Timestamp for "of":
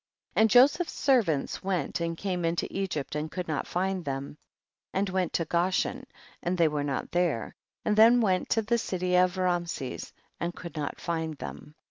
9.15-9.37